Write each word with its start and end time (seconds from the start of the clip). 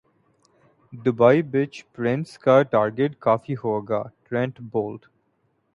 Dubai 0.93 1.41
pitch 1.51 1.73
پر 1.85 2.01
runs 2.03 2.37
کا 2.43 2.61
target 2.71 3.19
کافی 3.25 3.55
ہو 3.63 3.79
گا 3.89 4.01
ٹرینٹ 4.25 4.61
بولٹ 4.71 5.05